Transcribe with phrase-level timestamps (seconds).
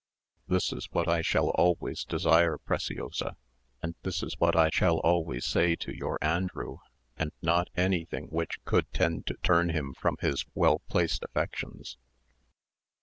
[0.47, 3.37] This is what I shall always desire, Preciosa;
[3.83, 6.79] and this is what I shall always say to your Andrew,
[7.17, 11.97] and not anything which could tend to turn him from his well placed affections."